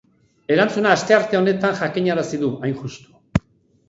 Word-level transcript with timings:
Erantzuna 0.53 0.93
astearte 0.93 1.37
honetan 1.39 1.77
jakinarazi 1.81 2.39
du, 2.45 2.49
hain 2.65 2.73
justu. 2.81 3.43